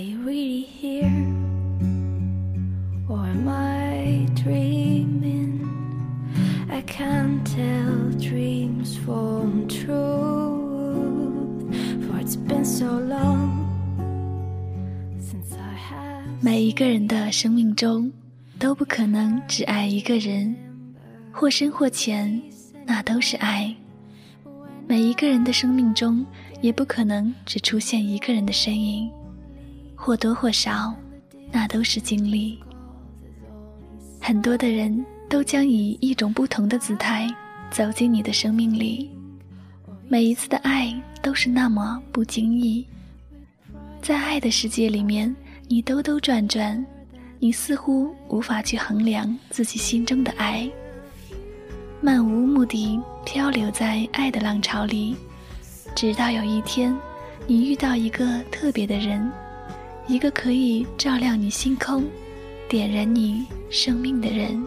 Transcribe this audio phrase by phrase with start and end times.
[0.00, 1.12] Are you really here?
[3.06, 5.60] Or am I dreaming?
[6.70, 9.90] I can't tell dreams from truth.
[12.06, 13.68] For it's been so long
[15.20, 16.24] since I have.
[16.40, 18.10] 每一个人的生命中，
[18.58, 20.56] 都不可能只爱一个人，
[21.30, 22.40] 或深或浅，
[22.86, 23.76] 那都是爱。
[24.88, 26.24] 每一个人的生命中，
[26.62, 29.10] 也不可能只出现一个人的身影，
[30.02, 30.94] 或多或少，
[31.52, 32.58] 那都是经历。
[34.18, 37.28] 很多的人都将以一种不同的姿态
[37.70, 39.10] 走进你的生命里，
[40.08, 40.90] 每一次的爱
[41.20, 42.86] 都是那么不经意。
[44.00, 45.36] 在爱的世界里面，
[45.68, 46.82] 你兜兜转转，
[47.38, 50.68] 你似乎无法去衡量自己心中的爱。
[52.00, 55.14] 漫无目的漂流在爱的浪潮里，
[55.94, 56.96] 直到有一天，
[57.46, 59.30] 你遇到一个特别的人，
[60.10, 62.04] 一个可以照亮你星空、
[62.68, 64.60] 点燃你生命的人。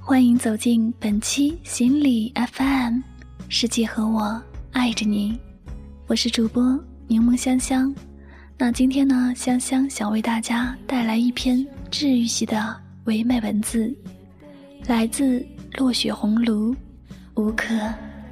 [0.00, 3.00] 欢迎走进本期心理 FM，
[3.50, 5.38] 世界和我爱着你，
[6.06, 6.82] 我是主播。
[7.06, 7.94] 柠檬香香，
[8.56, 12.74] 那今天呢，香香想为大家带来一篇治愈系的
[13.04, 13.94] 唯美文字，
[14.88, 15.44] 来自
[15.78, 16.74] 落雪红炉，
[17.34, 17.74] 无可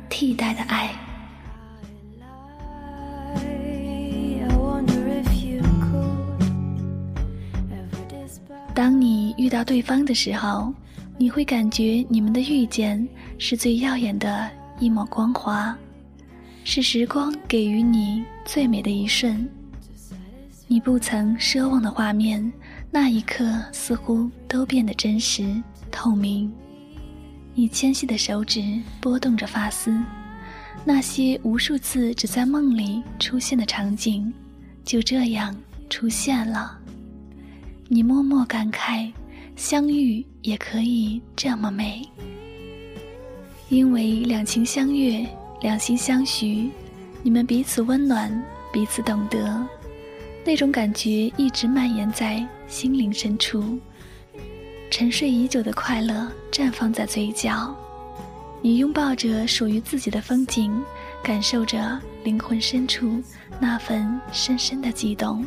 [0.09, 0.91] 替代的爱。
[8.75, 10.73] 当你遇到对方的时候，
[11.17, 13.07] 你会感觉你们的遇见
[13.39, 15.77] 是最耀眼的一抹光华。
[16.65, 19.49] 是时光给予你最美的一瞬，
[20.67, 22.53] 你不曾奢望的画面，
[22.91, 26.51] 那一刻似乎都变得真实透明。
[27.55, 28.63] 你纤细的手指
[29.01, 29.97] 拨动着发丝，
[30.85, 34.33] 那些无数次只在梦里出现的场景，
[34.85, 35.55] 就这样
[35.89, 36.79] 出现了。
[37.89, 39.13] 你默默感慨，
[39.57, 42.09] 相遇也可以这么美，
[43.69, 45.27] 因为两情相悦。
[45.63, 46.71] 两心相许，
[47.23, 48.43] 你们彼此温暖，
[48.73, 49.63] 彼此懂得，
[50.43, 53.79] 那种感觉一直蔓延在心灵深处。
[54.91, 57.73] 沉睡已久的快乐绽放在嘴角，
[58.61, 60.83] 你拥抱着属于自己的风景，
[61.23, 63.23] 感受着灵魂深处
[63.61, 65.45] 那份深深的悸动。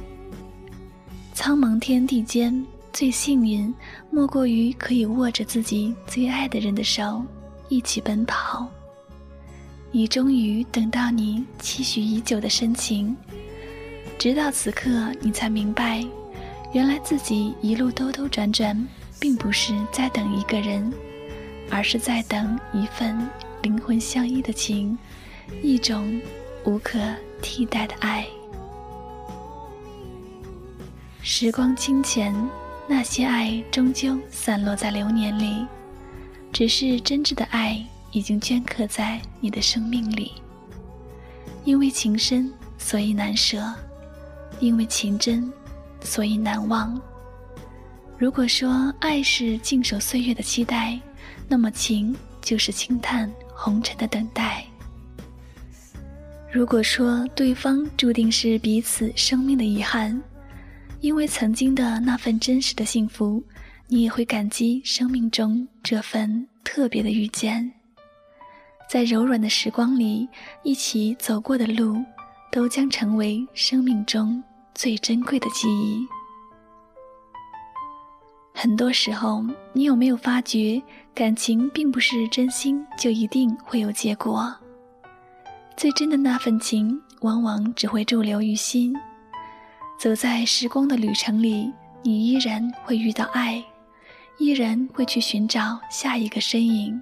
[1.33, 3.71] 苍茫天地间，最幸运
[4.09, 7.21] 莫过于可以握着自己最爱的人的手，
[7.67, 8.65] 一起奔跑。
[9.91, 13.15] 你终于等到你期许已久的深情，
[14.17, 16.03] 直到此刻，你才明白，
[16.71, 18.87] 原来自己一路兜兜转转，
[19.23, 20.91] 并不是在等一个人，
[21.71, 23.17] 而是在等一份
[23.61, 24.97] 灵魂相依的情，
[25.61, 26.21] 一种
[26.65, 26.99] 无可
[27.41, 28.27] 替代的爱。
[31.21, 32.35] 时光清浅，
[32.85, 35.65] 那些爱终究散落在流年里，
[36.51, 37.81] 只是真挚的爱。
[38.11, 40.33] 已经镌刻在你的生命里。
[41.63, 43.73] 因为情深，所以难舍；
[44.59, 45.49] 因为情真，
[46.01, 47.01] 所以难忘。
[48.17, 50.99] 如果说爱是静守岁月的期待，
[51.47, 54.63] 那么情就是轻叹红尘的等待。
[56.51, 60.21] 如果说对方注定是彼此生命的遗憾，
[61.01, 63.43] 因为曾经的那份真实的幸福，
[63.87, 67.69] 你也会感激生命中这份特别的遇见。
[68.87, 70.29] 在柔软的时光里，
[70.61, 71.97] 一起走过的路，
[72.51, 74.41] 都将成为生命中
[74.75, 76.07] 最珍贵的记忆。
[78.53, 79.43] 很多时候，
[79.73, 80.81] 你有没有发觉，
[81.13, 84.53] 感情并不是真心就一定会有结果？
[85.75, 88.95] 最真的那份情，往往只会驻留于心。
[89.99, 91.71] 走在时光的旅程里，
[92.03, 93.61] 你依然会遇到爱，
[94.37, 97.01] 依然会去寻找下一个身影。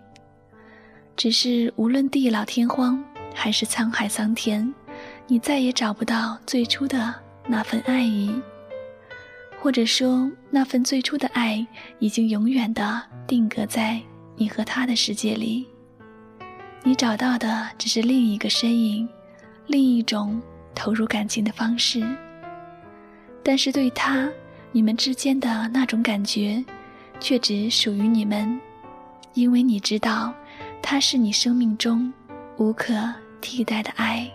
[1.18, 3.04] 只是无论地老天荒，
[3.36, 4.74] 还是沧海桑田，
[5.28, 7.14] 你再也找不到最初的
[7.46, 8.34] 那份爱意，
[9.62, 11.66] 或者说那份最初的爱
[12.00, 14.02] 已经永远的定格在
[14.36, 15.68] 你和他的世界里。
[16.84, 19.08] 你找到的只是另一个身影，
[19.68, 20.42] 另一种
[20.74, 22.04] 投入感情的方式。
[23.44, 24.28] 但是对他，
[24.72, 26.66] 你们之间的那种感觉，
[27.20, 28.60] 却只属于你们，
[29.36, 30.34] 因为你知道。
[30.84, 32.12] 它是你生命中
[32.58, 32.94] 无可
[33.40, 34.30] 替代的爱。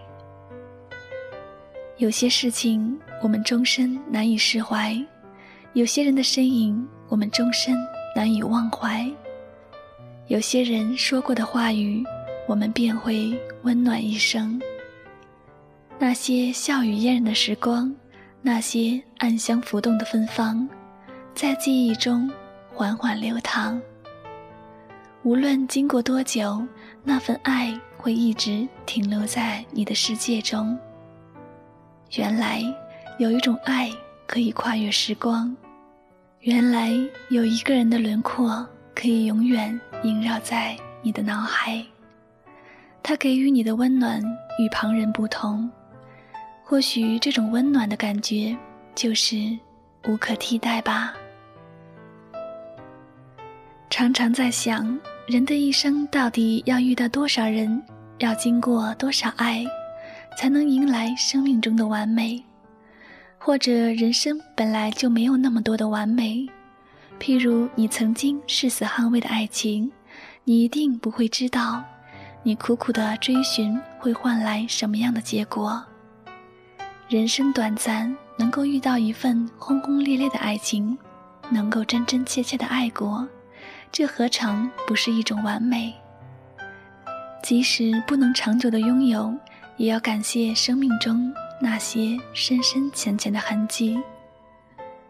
[1.98, 4.96] 有些事情我们终身难以释怀，
[5.76, 7.76] 有些人的身影我们终身
[8.14, 9.06] 难以忘怀。
[10.26, 12.02] 有些人说过的话语，
[12.48, 14.58] 我们便会温暖一生。
[15.98, 17.94] 那些笑语嫣然的时光，
[18.40, 20.66] 那些暗香浮动的芬芳，
[21.34, 22.32] 在记忆中
[22.72, 23.78] 缓缓流淌。
[25.24, 26.66] 无论经过多久，
[27.04, 30.74] 那份爱会一直停留在你的世界中。
[32.14, 32.62] 原来
[33.18, 33.90] 有一种爱
[34.26, 35.54] 可以跨越时光，
[36.46, 36.92] 原来
[37.28, 38.64] 有一个人的轮廓
[38.94, 41.84] 可以永远萦绕在你的脑海。
[43.02, 44.22] 他给予你的温暖
[44.56, 45.68] 与旁人不同，
[46.62, 48.56] 或许这种温暖的感觉
[48.94, 49.36] 就是
[50.06, 51.12] 无可替代吧。
[53.90, 54.96] 常常在想。
[55.26, 57.82] 人的一生到底要遇到多少人，
[58.18, 59.66] 要经过多少爱，
[60.38, 62.40] 才能迎来生命中的完美？
[63.38, 66.46] 或者人生本来就没有那么多的完美？
[67.18, 69.90] 譬如你曾经誓死捍卫的爱情，
[70.44, 71.82] 你一定不会知道，
[72.42, 75.82] 你苦苦的追寻会换来什么样的结果。
[77.08, 80.98] 人生短暂，能够遇到一份轰轰烈烈的爱情，
[81.50, 83.26] 能够真真切切的爱过。
[83.92, 85.94] 这何尝不是一种完美？
[87.42, 89.32] 即使不能长久的拥有，
[89.76, 93.98] 也要感谢生命中那些深深浅浅的痕迹。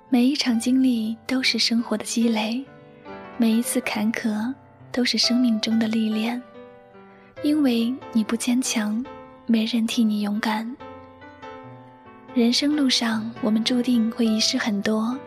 [0.09, 2.65] 每一场经历都是生活的积累，
[3.37, 4.55] 每一次坎坷
[4.93, 6.41] 都是生命中的历练。
[7.43, 9.05] 因为你不坚强，
[9.47, 10.77] 没人替你勇敢。
[12.35, 15.19] 人生路上，我们注定会遗失很多，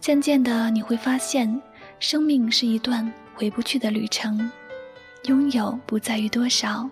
[0.00, 1.60] 渐渐的你会发现。
[2.00, 4.48] 生命是一段回不去的旅程，
[5.24, 6.88] 拥有不在于多少，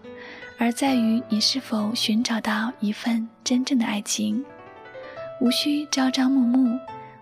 [0.58, 4.44] 而在于你是否寻找到一份真正的爱情。
[5.40, 6.78] 无需朝朝暮暮，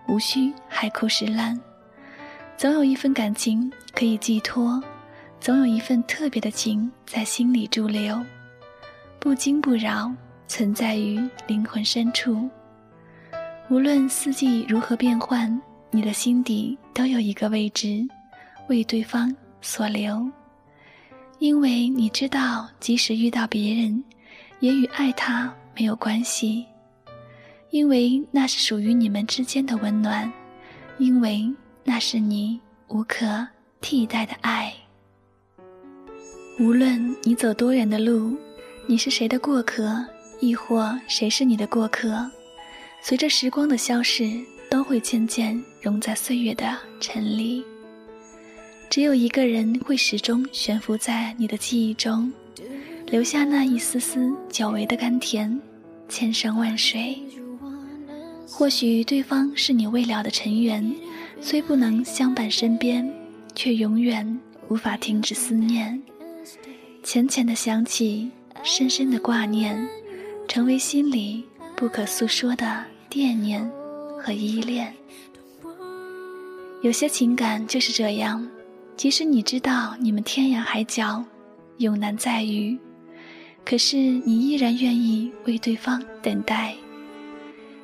[0.07, 1.59] 无需海枯石烂，
[2.57, 4.81] 总有一份感情可以寄托，
[5.39, 8.19] 总有一份特别的情在心里驻留，
[9.19, 10.11] 不惊不扰，
[10.47, 12.49] 存在于灵魂深处。
[13.69, 15.61] 无论四季如何变换。
[15.91, 18.05] 你的心底都有一个位置，
[18.67, 20.29] 为对方所留，
[21.39, 24.03] 因为你知道，即使遇到别人，
[24.59, 26.65] 也与爱他没有关系，
[27.69, 30.31] 因为那是属于你们之间的温暖，
[30.97, 31.53] 因为
[31.83, 33.47] 那是你无可
[33.81, 34.73] 替代的爱。
[36.59, 38.37] 无论你走多远的路，
[38.87, 40.05] 你是谁的过客，
[40.39, 42.29] 亦或谁是你的过客，
[43.01, 44.43] 随着时光的消逝。
[44.67, 47.63] 都会渐渐融在岁月的尘里。
[48.89, 52.31] 只有一个人会始终悬浮在你的记忆中，
[53.07, 55.59] 留下那一丝丝久违的甘甜。
[56.07, 57.17] 千山万水，
[58.47, 60.95] 或许对方是你未了的尘缘，
[61.41, 63.11] 虽不能相伴身边，
[63.55, 64.39] 却永远
[64.69, 66.01] 无法停止思念。
[67.03, 68.29] 浅浅的想起，
[68.63, 69.87] 深深的挂念，
[70.47, 71.43] 成为心里
[71.75, 73.69] 不可诉说的惦念。
[74.17, 74.91] 和依恋，
[76.81, 78.47] 有些情感就是这样，
[78.97, 81.23] 即使你知道你们天涯海角，
[81.77, 82.77] 永难再遇，
[83.65, 86.73] 可是你依然愿意为对方等待，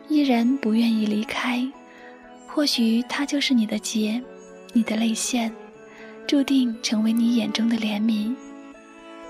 [0.07, 1.69] 依然不愿意离开。
[2.47, 4.21] 或许他就是你的劫，
[4.73, 5.53] 你的泪腺，
[6.25, 8.33] 注定成为你眼中的怜悯。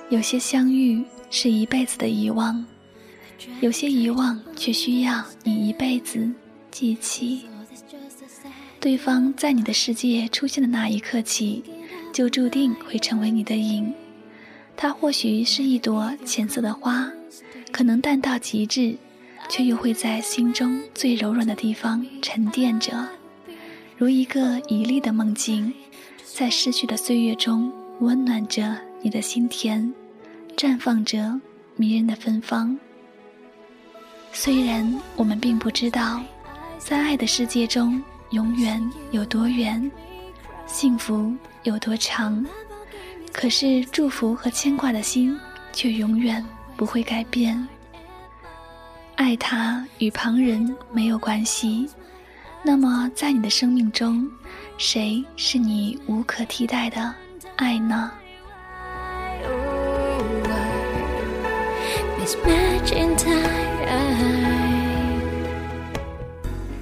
[0.10, 2.64] 有些相遇是一辈子的遗忘，
[3.60, 6.32] 有些遗忘却需要你一辈子。
[6.70, 7.42] 记起，
[8.82, 11.64] 对方在你的世界出现的那一刻起，
[12.12, 13.94] 就注定会成为你的影。
[14.76, 17.08] 它或许是一朵浅色的花，
[17.72, 18.96] 可能淡到极致，
[19.48, 23.08] 却又会在心中最柔软的地方沉淀着，
[23.98, 25.72] 如一个绮丽的梦境，
[26.26, 29.94] 在逝去的岁月中温暖着你的心田，
[30.58, 31.40] 绽放着
[31.76, 32.76] 迷人的芬芳。
[34.34, 36.20] 虽然我们并不知道。
[36.84, 39.92] 在爱的世界中，永远有多远，
[40.66, 41.34] 幸福
[41.64, 42.46] 有多长，
[43.34, 45.38] 可是祝福和牵挂的心
[45.74, 46.44] 却永远
[46.78, 47.68] 不会改变。
[49.16, 51.90] 爱他与旁人没有关系，
[52.64, 54.26] 那么在你的生命中，
[54.78, 57.14] 谁是你无可替代的
[57.58, 58.12] 爱呢？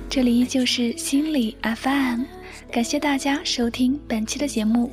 [0.10, 2.24] 这里依旧是心理 FM，
[2.72, 4.92] 感谢大家收听本期的节目。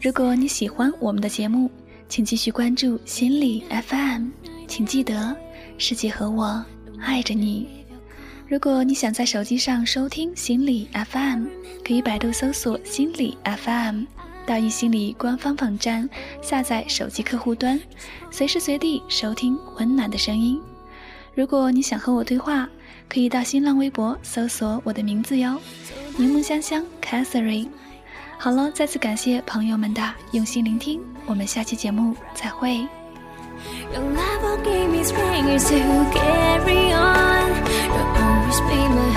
[0.00, 1.68] 如果你喜欢我们的节目，
[2.08, 4.28] 请继续关注心理 FM，
[4.68, 5.36] 请记得
[5.78, 6.64] 世界和我
[7.00, 7.66] 爱着你。
[8.46, 11.46] 如果你想在手机上收听心理 FM，
[11.84, 14.04] 可以百度搜索心理 FM，
[14.46, 16.08] 到易心理官方网站
[16.40, 17.80] 下载手机客户端，
[18.30, 20.60] 随时随地收听温暖的声音。
[21.34, 22.68] 如果你想和我对话，
[23.08, 25.58] 可以到新浪微博搜索我的名字哟，
[26.16, 27.68] 柠檬香香 Catherine。
[28.38, 32.86] 好了，再次感谢朋友们的用心聆听，我们下期节目再会。
[33.92, 35.76] Your love will give me strength to
[36.12, 37.48] carry on.
[37.88, 39.11] You'll always be my.